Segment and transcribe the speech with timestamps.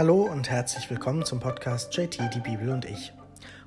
[0.00, 3.12] Hallo und herzlich willkommen zum Podcast JT, die Bibel und ich.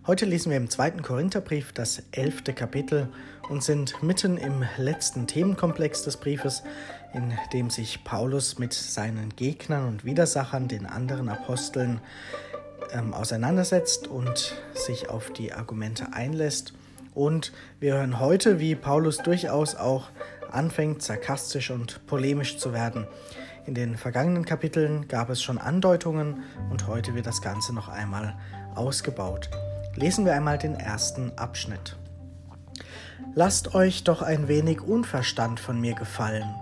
[0.08, 3.08] Heute lesen wir im zweiten Korintherbrief das elfte Kapitel
[3.50, 6.64] und sind mitten im letzten Themenkomplex des Briefes,
[7.14, 12.02] in dem sich Paulus mit seinen Gegnern und Widersachern, den anderen Aposteln,
[12.92, 16.74] ähm, auseinandersetzt und sich auf die Argumente einlässt.
[17.14, 20.10] Und wir hören heute, wie Paulus durchaus auch
[20.52, 23.06] anfängt, sarkastisch und polemisch zu werden.
[23.66, 28.36] In den vergangenen Kapiteln gab es schon Andeutungen und heute wird das Ganze noch einmal
[28.76, 29.50] ausgebaut.
[29.96, 31.96] Lesen wir einmal den ersten Abschnitt.
[33.36, 36.54] Lasst euch doch ein wenig Unverstand von mir gefallen.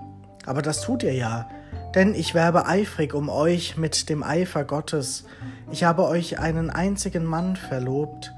[0.45, 1.50] Aber das tut ihr ja,
[1.95, 5.26] denn ich werbe eifrig um euch mit dem Eifer Gottes.
[5.72, 8.34] Ich habe euch einen einzigen Mann verlobt,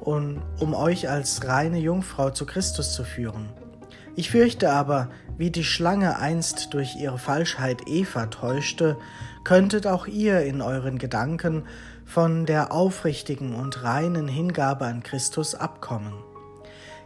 [0.00, 3.48] um, um euch als reine Jungfrau zu Christus zu führen.
[4.14, 5.08] Ich fürchte aber,
[5.38, 8.98] wie die Schlange einst durch ihre Falschheit Eva täuschte,
[9.42, 11.64] könntet auch ihr in euren Gedanken
[12.04, 16.12] von der aufrichtigen und reinen Hingabe an Christus abkommen.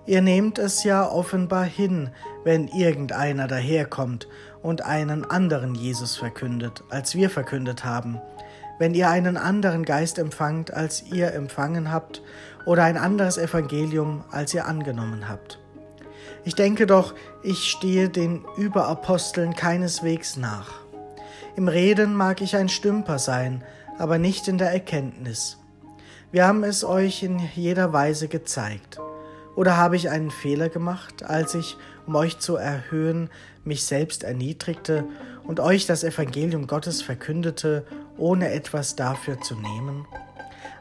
[0.05, 2.11] Ihr nehmt es ja offenbar hin,
[2.45, 4.29] wenn irgendeiner daherkommt
[4.63, 8.21] und einen anderen Jesus verkündet, als wir verkündet haben,
[8.79, 12.23] wenn ihr einen anderen Geist empfangt, als ihr empfangen habt,
[12.65, 15.61] oder ein anderes Evangelium, als ihr angenommen habt.
[16.47, 20.75] Ich denke doch, ich stehe den Überaposteln keineswegs nach.
[21.57, 23.65] Im Reden mag ich ein Stümper sein,
[23.99, 25.59] aber nicht in der Erkenntnis.
[26.31, 29.01] Wir haben es euch in jeder Weise gezeigt.
[29.57, 33.29] Oder habe ich einen Fehler gemacht, als ich, um euch zu erhöhen,
[33.65, 35.05] mich selbst erniedrigte
[35.43, 37.85] und euch das Evangelium Gottes verkündete,
[38.19, 40.07] ohne etwas dafür zu nehmen?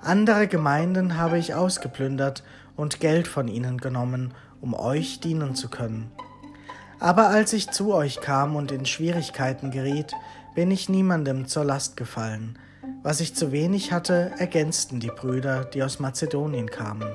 [0.04, 2.44] Andere Gemeinden habe ich ausgeplündert
[2.76, 4.32] und Geld von ihnen genommen
[4.66, 6.12] um euch dienen zu können.
[7.00, 10.14] Aber als ich zu euch kam und in Schwierigkeiten geriet,
[10.56, 12.58] bin ich niemandem zur Last gefallen.
[13.04, 17.08] Was ich zu wenig hatte, ergänzten die Brüder, die aus Mazedonien kamen.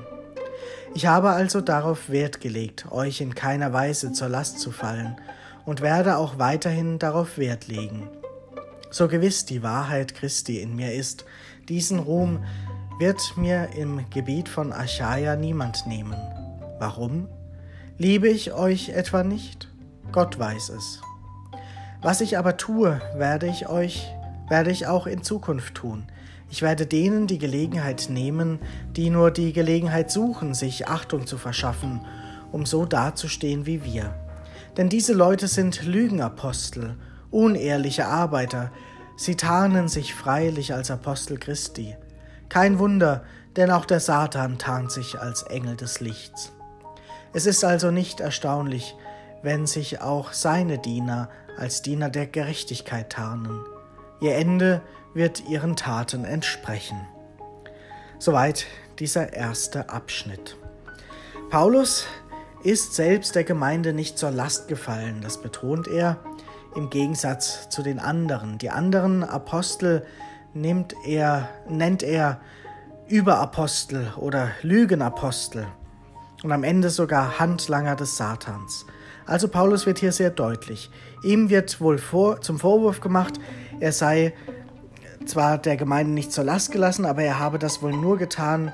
[0.93, 5.17] Ich habe also darauf Wert gelegt, euch in keiner Weise zur Last zu fallen,
[5.65, 8.09] und werde auch weiterhin darauf Wert legen.
[8.89, 11.25] So gewiss die Wahrheit Christi in mir ist,
[11.69, 12.43] diesen Ruhm
[12.99, 16.15] wird mir im Gebiet von Achaia niemand nehmen.
[16.79, 17.27] Warum?
[18.01, 19.67] Liebe ich euch etwa nicht?
[20.11, 21.01] Gott weiß es.
[22.01, 24.11] Was ich aber tue, werde ich euch,
[24.49, 26.05] werde ich auch in Zukunft tun.
[26.49, 28.57] Ich werde denen die Gelegenheit nehmen,
[28.95, 32.01] die nur die Gelegenheit suchen, sich Achtung zu verschaffen,
[32.51, 34.15] um so dazustehen wie wir.
[34.77, 36.95] Denn diese Leute sind Lügenapostel,
[37.29, 38.71] unehrliche Arbeiter,
[39.15, 41.95] sie tarnen sich freilich als Apostel Christi.
[42.49, 43.23] Kein Wunder,
[43.57, 46.51] denn auch der Satan tarnt sich als Engel des Lichts.
[47.33, 48.95] Es ist also nicht erstaunlich,
[49.41, 53.63] wenn sich auch seine Diener als Diener der Gerechtigkeit tarnen.
[54.19, 54.81] Ihr Ende
[55.13, 56.99] wird ihren Taten entsprechen.
[58.19, 58.65] Soweit
[58.99, 60.57] dieser erste Abschnitt.
[61.49, 62.05] Paulus
[62.63, 66.17] ist selbst der Gemeinde nicht zur Last gefallen, das betont er
[66.75, 68.57] im Gegensatz zu den anderen.
[68.57, 70.05] Die anderen Apostel
[70.53, 72.41] nimmt er, nennt er
[73.07, 75.67] Überapostel oder Lügenapostel
[76.43, 78.85] und am Ende sogar Handlanger des Satans.
[79.25, 80.89] Also Paulus wird hier sehr deutlich.
[81.23, 83.39] Ihm wird wohl vor, zum Vorwurf gemacht,
[83.79, 84.33] er sei
[85.25, 88.71] zwar der Gemeinde nicht zur Last gelassen, aber er habe das wohl nur getan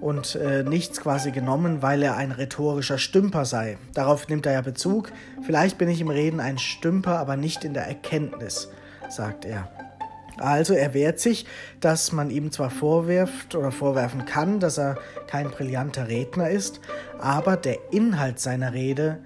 [0.00, 3.76] und äh, nichts quasi genommen, weil er ein rhetorischer Stümper sei.
[3.94, 5.12] Darauf nimmt er ja Bezug.
[5.42, 8.70] Vielleicht bin ich im Reden ein Stümper, aber nicht in der Erkenntnis,
[9.10, 9.68] sagt er.
[10.40, 11.46] Also er wehrt sich,
[11.80, 14.96] dass man ihm zwar vorwirft oder vorwerfen kann, dass er
[15.26, 16.80] kein brillanter Redner ist,
[17.18, 19.18] aber der Inhalt seiner Rede,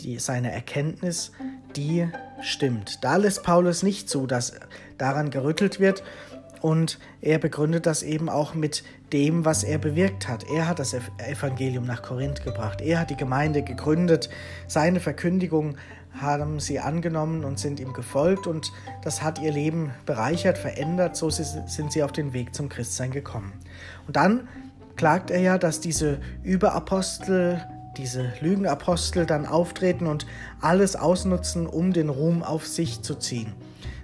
[0.00, 1.32] die, seine Erkenntnis,
[1.76, 2.08] die
[2.40, 3.04] stimmt.
[3.04, 4.54] Da lässt Paulus nicht zu, dass
[4.98, 6.02] daran gerüttelt wird
[6.62, 10.44] und er begründet das eben auch mit dem, was er bewirkt hat.
[10.48, 12.80] Er hat das Evangelium nach Korinth gebracht.
[12.80, 14.30] Er hat die Gemeinde gegründet.
[14.68, 15.76] Seine Verkündigung
[16.20, 18.72] haben sie angenommen und sind ihm gefolgt und
[19.02, 21.16] das hat ihr Leben bereichert, verändert.
[21.16, 23.52] So sind sie auf den Weg zum Christsein gekommen.
[24.06, 24.48] Und dann
[24.96, 27.64] klagt er ja, dass diese Überapostel,
[27.96, 30.26] diese Lügenapostel dann auftreten und
[30.60, 33.52] alles ausnutzen, um den Ruhm auf sich zu ziehen.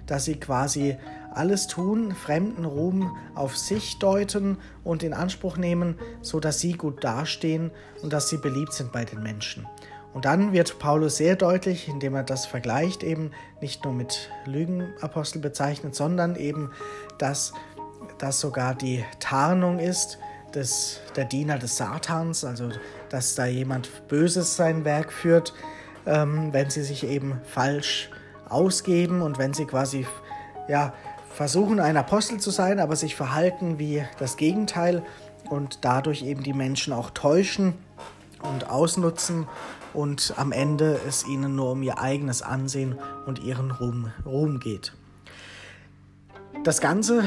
[0.05, 0.97] Dass sie quasi
[1.31, 7.03] alles tun, fremden Ruhm auf sich deuten und in Anspruch nehmen, so dass sie gut
[7.03, 9.67] dastehen und dass sie beliebt sind bei den Menschen.
[10.13, 15.39] Und dann wird Paulus sehr deutlich, indem er das vergleicht, eben nicht nur mit Lügenapostel
[15.39, 16.71] bezeichnet, sondern eben,
[17.19, 17.53] dass
[18.17, 20.17] das sogar die Tarnung ist
[20.53, 22.69] des, der Diener des Satans, also
[23.09, 25.53] dass da jemand Böses sein Werk führt,
[26.05, 28.09] ähm, wenn sie sich eben falsch
[28.47, 30.07] ausgeben und wenn sie quasi
[30.67, 30.93] ja,
[31.29, 35.03] versuchen, ein Apostel zu sein, aber sich verhalten wie das Gegenteil
[35.49, 37.75] und dadurch eben die Menschen auch täuschen
[38.43, 39.47] und ausnutzen
[39.93, 44.93] und am Ende es ihnen nur um ihr eigenes Ansehen und ihren Ruhm, Ruhm geht.
[46.63, 47.23] Das Ganze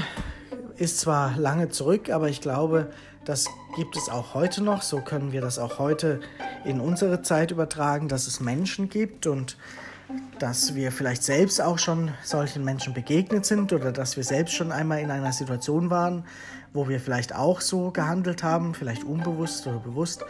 [0.76, 2.90] ist zwar lange zurück, aber ich glaube,
[3.24, 4.82] das gibt es auch heute noch.
[4.82, 6.20] So können wir das auch heute
[6.64, 9.56] in unsere Zeit übertragen, dass es Menschen gibt und
[10.38, 14.72] dass wir vielleicht selbst auch schon solchen Menschen begegnet sind oder dass wir selbst schon
[14.72, 16.24] einmal in einer Situation waren,
[16.72, 20.24] wo wir vielleicht auch so gehandelt haben, vielleicht unbewusst oder bewusst,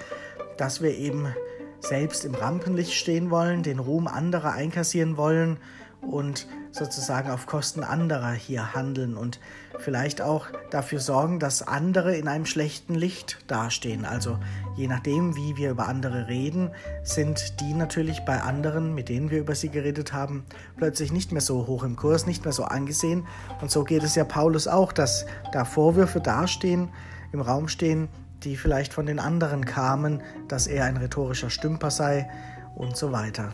[0.57, 1.35] dass wir eben
[1.81, 5.59] selbst im Rampenlicht stehen wollen, den Ruhm anderer einkassieren wollen
[6.01, 9.39] und sozusagen auf Kosten anderer hier handeln und
[9.79, 14.05] vielleicht auch dafür sorgen, dass andere in einem schlechten Licht dastehen.
[14.05, 14.39] Also
[14.77, 16.71] je nachdem, wie wir über andere reden,
[17.03, 20.45] sind die natürlich bei anderen, mit denen wir über sie geredet haben,
[20.77, 23.27] plötzlich nicht mehr so hoch im Kurs, nicht mehr so angesehen.
[23.61, 26.89] Und so geht es ja Paulus auch, dass da Vorwürfe dastehen,
[27.33, 28.09] im Raum stehen,
[28.45, 32.29] die vielleicht von den anderen kamen, dass er ein rhetorischer Stümper sei
[32.75, 33.53] und so weiter.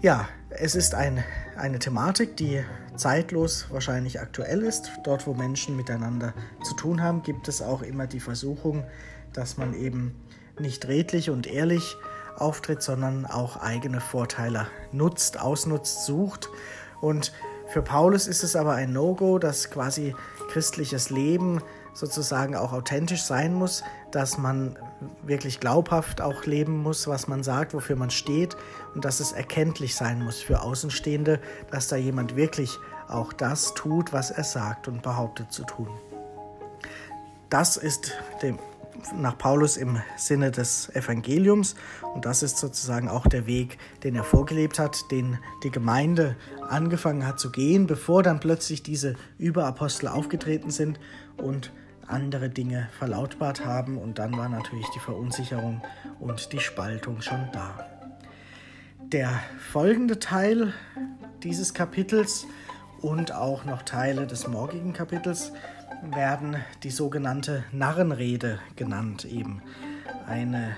[0.00, 1.22] Ja, es ist ein,
[1.56, 2.62] eine Thematik, die
[2.96, 4.90] zeitlos wahrscheinlich aktuell ist.
[5.04, 8.84] Dort, wo Menschen miteinander zu tun haben, gibt es auch immer die Versuchung,
[9.32, 10.14] dass man eben
[10.58, 11.96] nicht redlich und ehrlich
[12.36, 16.48] auftritt, sondern auch eigene Vorteile nutzt, ausnutzt, sucht.
[17.00, 17.32] Und
[17.68, 20.14] für Paulus ist es aber ein No-Go, dass quasi
[20.50, 21.62] christliches Leben
[21.96, 24.78] sozusagen auch authentisch sein muss, dass man
[25.22, 28.56] wirklich glaubhaft auch leben muss, was man sagt, wofür man steht
[28.94, 31.40] und dass es erkenntlich sein muss für Außenstehende,
[31.70, 32.78] dass da jemand wirklich
[33.08, 35.88] auch das tut, was er sagt und behauptet zu tun.
[37.48, 38.12] Das ist
[38.42, 38.58] dem,
[39.14, 41.76] nach Paulus im Sinne des Evangeliums
[42.14, 46.36] und das ist sozusagen auch der Weg, den er vorgelebt hat, den die Gemeinde
[46.68, 50.98] angefangen hat zu gehen, bevor dann plötzlich diese Überapostel aufgetreten sind
[51.36, 51.72] und
[52.08, 55.82] andere Dinge verlautbart haben und dann war natürlich die Verunsicherung
[56.20, 57.86] und die Spaltung schon da.
[59.12, 60.72] Der folgende Teil
[61.42, 62.46] dieses Kapitels
[63.00, 65.52] und auch noch Teile des morgigen Kapitels
[66.02, 69.62] werden die sogenannte Narrenrede genannt, eben
[70.26, 70.76] eine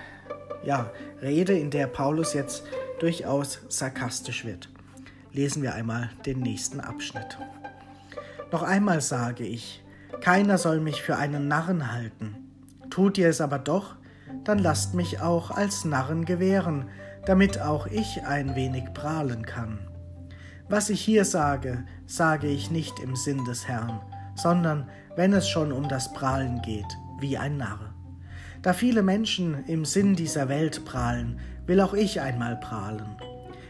[0.64, 0.90] ja,
[1.22, 2.64] Rede, in der Paulus jetzt
[3.00, 4.68] durchaus sarkastisch wird.
[5.32, 7.38] Lesen wir einmal den nächsten Abschnitt.
[8.50, 9.82] Noch einmal sage ich,
[10.20, 12.36] keiner soll mich für einen Narren halten.
[12.90, 13.96] Tut ihr es aber doch,
[14.44, 16.86] dann lasst mich auch als Narren gewähren,
[17.26, 19.78] damit auch ich ein wenig prahlen kann.
[20.68, 24.00] Was ich hier sage, sage ich nicht im Sinn des Herrn,
[24.34, 27.94] sondern wenn es schon um das Prahlen geht, wie ein Narr.
[28.62, 33.16] Da viele Menschen im Sinn dieser Welt prahlen, will auch ich einmal prahlen.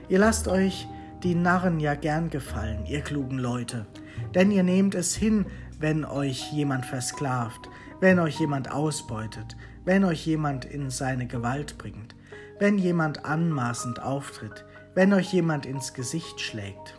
[0.09, 0.89] Ihr lasst euch
[1.23, 3.87] die Narren ja gern gefallen, ihr klugen Leute,
[4.35, 5.47] denn ihr nehmt es hin,
[5.78, 7.69] wenn euch jemand versklavt,
[8.00, 12.14] wenn euch jemand ausbeutet, wenn euch jemand in seine Gewalt bringt,
[12.58, 14.64] wenn jemand anmaßend auftritt,
[14.94, 16.98] wenn euch jemand ins Gesicht schlägt.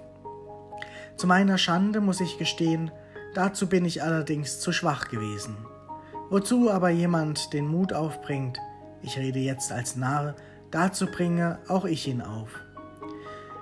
[1.17, 2.91] Zu meiner Schande muss ich gestehen,
[3.33, 5.57] dazu bin ich allerdings zu schwach gewesen.
[6.29, 8.59] Wozu aber jemand den Mut aufbringt,
[9.01, 10.35] ich rede jetzt als Narr,
[10.71, 12.59] dazu bringe auch ich ihn auf.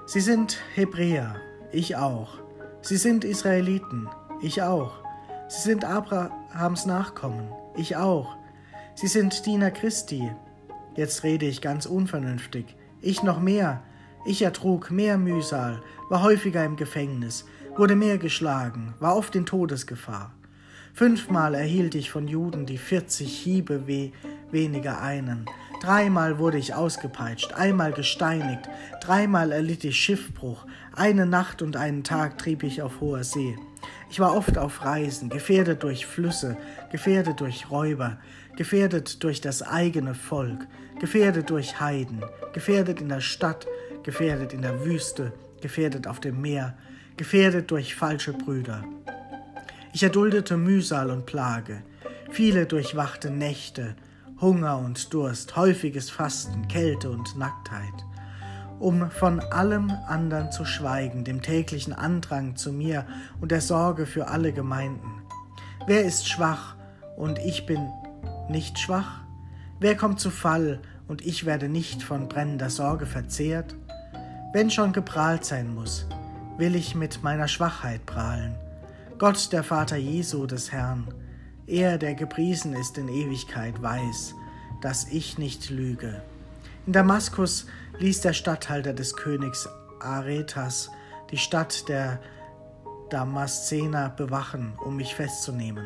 [0.05, 1.35] Sie sind Hebräer,
[1.71, 2.35] ich auch.
[2.81, 4.07] Sie sind Israeliten,
[4.41, 5.06] ich auch.
[5.49, 8.35] Sie sind Abrahams Nachkommen, ich auch.
[8.95, 10.29] Sie sind Diener Christi.
[10.95, 12.75] Jetzt rede ich ganz unvernünftig.
[13.01, 13.81] Ich noch mehr.
[14.25, 17.45] Ich ertrug mehr Mühsal, war häufiger im Gefängnis,
[17.77, 20.33] wurde mehr geschlagen, war oft in Todesgefahr.
[20.93, 24.11] Fünfmal erhielt ich von Juden die vierzig Hiebe weh,
[24.51, 25.45] weniger einen.
[25.81, 28.67] Dreimal wurde ich ausgepeitscht, einmal gesteinigt,
[28.99, 33.55] dreimal erlitt ich Schiffbruch, eine Nacht und einen Tag trieb ich auf hoher See.
[34.09, 36.57] Ich war oft auf Reisen, gefährdet durch Flüsse,
[36.91, 38.17] gefährdet durch Räuber,
[38.55, 40.67] gefährdet durch das eigene Volk,
[40.99, 43.67] gefährdet durch Heiden, gefährdet in der Stadt,
[44.03, 46.77] gefährdet in der Wüste, gefährdet auf dem Meer,
[47.17, 48.83] gefährdet durch falsche Brüder.
[49.93, 51.81] Ich erduldete Mühsal und Plage,
[52.29, 53.95] viele durchwachte Nächte,
[54.39, 58.05] Hunger und Durst, häufiges Fasten, Kälte und Nacktheit
[58.79, 63.05] um von allem andern zu schweigen, dem täglichen Andrang zu mir
[63.41, 65.21] und der Sorge für alle Gemeinden.
[65.87, 66.75] Wer ist schwach
[67.15, 67.87] und ich bin
[68.49, 69.21] nicht schwach?
[69.79, 73.75] Wer kommt zu Fall und ich werde nicht von brennender Sorge verzehrt?
[74.53, 76.07] Wenn schon geprahlt sein muss,
[76.57, 78.55] will ich mit meiner Schwachheit prahlen.
[79.17, 81.07] Gott, der Vater Jesu des Herrn,
[81.65, 84.33] er, der gepriesen ist in Ewigkeit, weiß,
[84.81, 86.21] dass ich nicht lüge.
[86.87, 87.65] In Damaskus
[87.99, 89.67] ließ der Statthalter des Königs
[89.99, 90.89] Aretas
[91.31, 92.21] die Stadt der
[93.09, 95.85] Damaszener bewachen, um mich festzunehmen.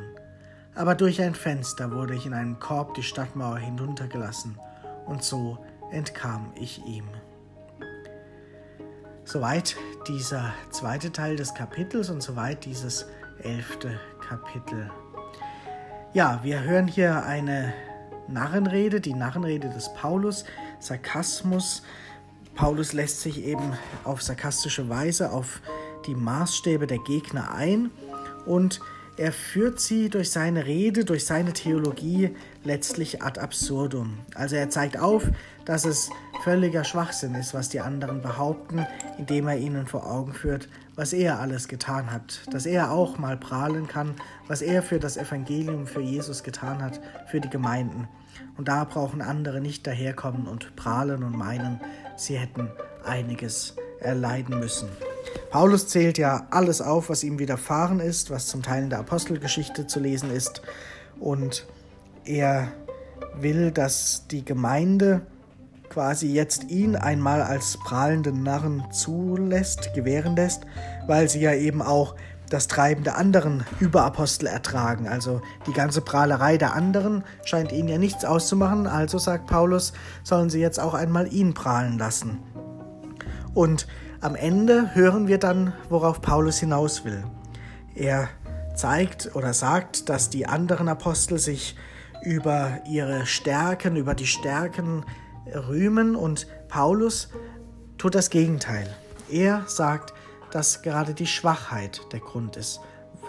[0.75, 4.59] Aber durch ein Fenster wurde ich in einem Korb die Stadtmauer hinuntergelassen,
[5.07, 5.57] und so
[5.91, 7.07] entkam ich ihm.
[9.23, 9.75] Soweit
[10.07, 13.07] dieser zweite Teil des Kapitels und soweit dieses
[13.41, 14.91] elfte Kapitel.
[16.13, 17.73] Ja, wir hören hier eine
[18.27, 20.45] Narrenrede, die Narrenrede des Paulus,
[20.81, 21.83] Sarkasmus.
[22.55, 23.73] Paulus lässt sich eben
[24.03, 25.61] auf sarkastische Weise auf
[26.05, 27.91] die Maßstäbe der Gegner ein
[28.45, 28.81] und
[29.17, 34.17] er führt sie durch seine Rede, durch seine Theologie letztlich ad absurdum.
[34.33, 35.29] Also er zeigt auf,
[35.65, 36.09] dass es
[36.43, 38.85] völliger Schwachsinn ist, was die anderen behaupten,
[39.17, 43.37] indem er ihnen vor Augen führt, was er alles getan hat, dass er auch mal
[43.37, 44.15] prahlen kann,
[44.47, 48.07] was er für das Evangelium, für Jesus getan hat, für die Gemeinden.
[48.57, 51.79] Und da brauchen andere nicht daherkommen und prahlen und meinen,
[52.15, 52.69] sie hätten
[53.03, 54.89] einiges erleiden müssen.
[55.49, 59.87] Paulus zählt ja alles auf, was ihm widerfahren ist, was zum Teil in der Apostelgeschichte
[59.87, 60.61] zu lesen ist.
[61.19, 61.67] Und
[62.25, 62.71] er
[63.35, 65.21] will, dass die Gemeinde
[65.89, 70.63] quasi jetzt ihn einmal als prahlenden Narren zulässt, gewähren lässt,
[71.05, 72.15] weil sie ja eben auch
[72.51, 75.07] das Treiben der anderen Überapostel ertragen.
[75.07, 78.87] Also die ganze Prahlerei der anderen scheint ihnen ja nichts auszumachen.
[78.87, 79.93] Also sagt Paulus,
[80.23, 82.39] sollen sie jetzt auch einmal ihn prahlen lassen.
[83.53, 83.87] Und
[84.19, 87.23] am Ende hören wir dann, worauf Paulus hinaus will.
[87.95, 88.27] Er
[88.75, 91.77] zeigt oder sagt, dass die anderen Apostel sich
[92.21, 95.05] über ihre Stärken, über die Stärken
[95.47, 97.29] rühmen und Paulus
[97.97, 98.87] tut das Gegenteil.
[99.29, 100.13] Er sagt,
[100.51, 102.81] dass gerade die Schwachheit der Grund ist,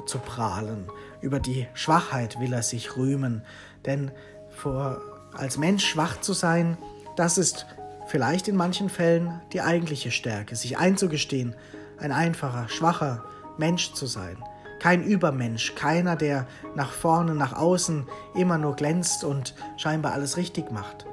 [0.06, 0.88] zu prahlen.
[1.20, 3.42] Über die Schwachheit will er sich rühmen,
[3.84, 4.10] denn
[4.50, 5.00] vor,
[5.32, 6.76] als Mensch schwach zu sein,
[7.16, 7.66] das ist
[8.06, 11.54] vielleicht in manchen Fällen die eigentliche Stärke, sich einzugestehen,
[11.98, 13.24] ein einfacher, schwacher
[13.58, 14.36] Mensch zu sein.
[14.80, 20.72] Kein Übermensch, keiner, der nach vorne, nach außen immer nur glänzt und scheinbar alles richtig
[20.72, 21.06] macht.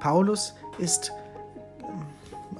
[0.00, 1.12] Paulus ist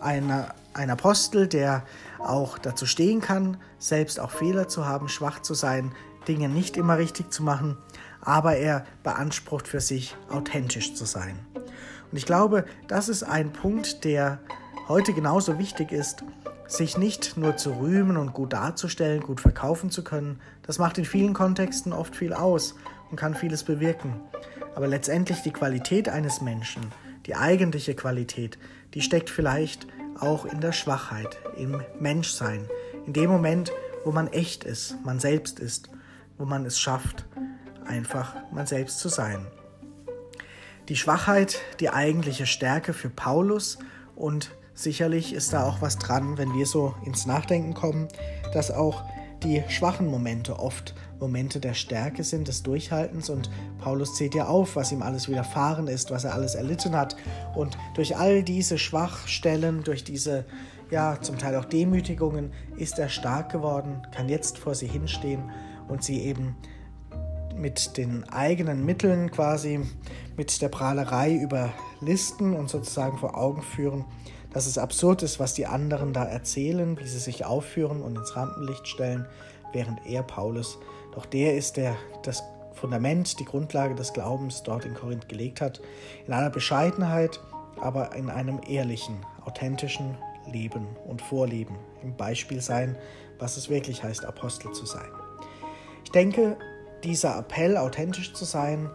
[0.00, 0.32] ein,
[0.72, 1.82] ein Apostel, der
[2.28, 5.92] auch dazu stehen kann, selbst auch Fehler zu haben, schwach zu sein,
[6.28, 7.76] Dinge nicht immer richtig zu machen,
[8.20, 11.38] aber er beansprucht für sich, authentisch zu sein.
[11.54, 14.38] Und ich glaube, das ist ein Punkt, der
[14.88, 16.24] heute genauso wichtig ist,
[16.66, 20.40] sich nicht nur zu rühmen und gut darzustellen, gut verkaufen zu können.
[20.62, 22.74] Das macht in vielen Kontexten oft viel aus
[23.10, 24.20] und kann vieles bewirken.
[24.74, 26.86] Aber letztendlich die Qualität eines Menschen,
[27.26, 28.58] die eigentliche Qualität,
[28.94, 29.86] die steckt vielleicht
[30.20, 32.68] auch in der Schwachheit, im Menschsein,
[33.06, 33.72] in dem Moment,
[34.04, 35.90] wo man echt ist, man selbst ist,
[36.38, 37.24] wo man es schafft,
[37.86, 39.46] einfach man selbst zu sein.
[40.88, 43.78] Die Schwachheit die eigentliche Stärke für Paulus
[44.16, 48.08] und sicherlich ist da auch was dran, wenn wir so ins Nachdenken kommen,
[48.52, 49.02] dass auch
[49.44, 50.94] die schwachen Momente oft.
[51.20, 55.86] Momente der Stärke sind, des Durchhaltens und Paulus zählt ja auf, was ihm alles widerfahren
[55.86, 57.16] ist, was er alles erlitten hat.
[57.54, 60.44] Und durch all diese Schwachstellen, durch diese
[60.90, 65.50] ja zum Teil auch Demütigungen ist er stark geworden, kann jetzt vor sie hinstehen
[65.88, 66.56] und sie eben
[67.56, 69.80] mit den eigenen Mitteln quasi
[70.36, 74.04] mit der Prahlerei überlisten und sozusagen vor Augen führen,
[74.54, 78.36] dass es absurd ist, was die anderen da erzählen, wie sie sich aufführen und ins
[78.36, 79.26] Rampenlicht stellen,
[79.72, 80.78] während er, Paulus,
[81.12, 82.42] doch der ist, der das
[82.72, 85.80] Fundament, die Grundlage des Glaubens dort in Korinth gelegt hat,
[86.26, 87.40] in einer Bescheidenheit,
[87.80, 92.96] aber in einem ehrlichen, authentischen Leben und Vorleben, im Beispiel sein,
[93.40, 95.10] was es wirklich heißt, Apostel zu sein.
[96.04, 96.56] Ich denke,
[97.02, 98.88] dieser Appell, authentisch zu sein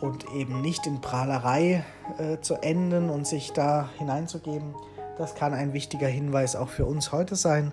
[0.00, 1.84] und eben nicht in Prahlerei
[2.18, 4.74] äh, zu enden und sich da hineinzugeben,
[5.18, 7.72] das kann ein wichtiger Hinweis auch für uns heute sein.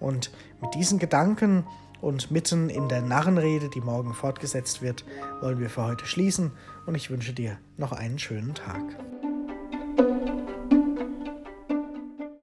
[0.00, 1.66] Und mit diesen Gedanken
[2.00, 5.04] und mitten in der Narrenrede, die morgen fortgesetzt wird,
[5.40, 6.52] wollen wir für heute schließen
[6.86, 8.82] und ich wünsche dir noch einen schönen Tag.